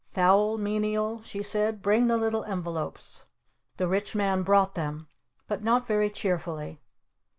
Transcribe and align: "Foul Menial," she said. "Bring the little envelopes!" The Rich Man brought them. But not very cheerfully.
"Foul 0.13 0.57
Menial," 0.57 1.21
she 1.21 1.43
said. 1.43 1.83
"Bring 1.83 2.07
the 2.07 2.17
little 2.17 2.43
envelopes!" 2.45 3.25
The 3.77 3.87
Rich 3.87 4.15
Man 4.15 4.41
brought 4.41 4.73
them. 4.73 5.07
But 5.47 5.63
not 5.63 5.85
very 5.85 6.09
cheerfully. 6.09 6.81